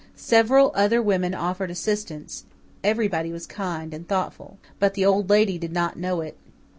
Several 0.15 0.71
other 0.73 0.99
women 0.99 1.35
offered 1.35 1.69
assistance. 1.69 2.45
Everybody 2.83 3.31
was 3.31 3.45
kind 3.45 3.93
and 3.93 4.07
thoughtful. 4.07 4.57
But 4.79 4.95
the 4.95 5.05
Old 5.05 5.29
Lady 5.29 5.59
did 5.59 5.71
not 5.73 5.95
know 5.95 6.21
it. 6.21 6.37